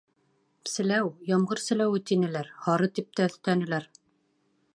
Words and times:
—Селәү, 0.75 1.11
ямғыр 1.31 1.61
селәүе 1.65 2.01
тинеләр, 2.13 2.51
һары 2.65 2.91
тип 2.97 3.13
тә 3.21 3.29
өҫтәнеләр. 3.33 3.87